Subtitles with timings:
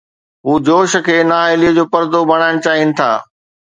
[0.45, 3.11] هو جوش کي نااهليءَ جو پردو بڻائڻ چاهين ٿا.